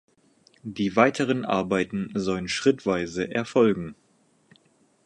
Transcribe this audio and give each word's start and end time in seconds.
Die 0.63 0.95
weiteren 0.95 1.45
Arbeiten 1.45 2.09
sollen 2.15 2.47
schrittweise 2.47 3.29
erfolgen. 3.31 3.93